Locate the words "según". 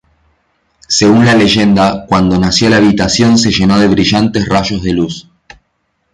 0.89-1.25